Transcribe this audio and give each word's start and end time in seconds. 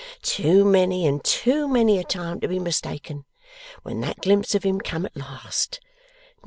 Too 0.23 0.65
many 0.65 1.05
and 1.05 1.23
too 1.23 1.67
many 1.67 1.99
a 1.99 2.03
time 2.03 2.39
to 2.39 2.47
be 2.47 2.57
mistaken, 2.57 3.23
when 3.83 4.01
that 4.01 4.19
glimpse 4.21 4.55
of 4.55 4.63
him 4.63 4.79
come 4.81 5.05
at 5.05 5.15
last! 5.15 5.79